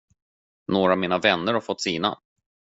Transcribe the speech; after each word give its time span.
Några 0.67 0.91
av 0.91 0.97
mina 0.99 1.17
vänner 1.17 1.53
har 1.53 1.61
fått 1.61 1.81
sina. 1.81 2.17